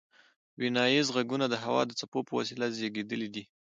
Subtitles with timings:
[0.61, 3.43] ویناییز غږونه د هوا د څپو په وسیله زیږیدلي دي